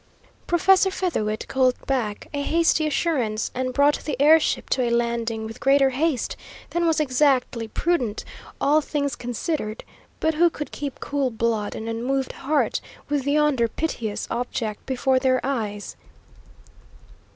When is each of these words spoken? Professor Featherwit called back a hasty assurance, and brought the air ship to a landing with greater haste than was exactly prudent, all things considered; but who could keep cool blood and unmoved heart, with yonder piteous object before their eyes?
Professor 0.47 0.89
Featherwit 0.89 1.47
called 1.47 1.75
back 1.85 2.25
a 2.33 2.41
hasty 2.41 2.87
assurance, 2.87 3.51
and 3.53 3.71
brought 3.71 4.03
the 4.03 4.19
air 4.19 4.39
ship 4.39 4.67
to 4.69 4.81
a 4.81 4.89
landing 4.89 5.45
with 5.45 5.59
greater 5.59 5.91
haste 5.91 6.35
than 6.71 6.87
was 6.87 6.99
exactly 6.99 7.67
prudent, 7.67 8.25
all 8.59 8.81
things 8.81 9.15
considered; 9.15 9.83
but 10.19 10.33
who 10.33 10.49
could 10.49 10.71
keep 10.71 10.99
cool 10.99 11.29
blood 11.29 11.75
and 11.75 11.87
unmoved 11.87 12.31
heart, 12.31 12.81
with 13.09 13.27
yonder 13.27 13.67
piteous 13.67 14.27
object 14.31 14.83
before 14.87 15.19
their 15.19 15.39
eyes? 15.45 15.95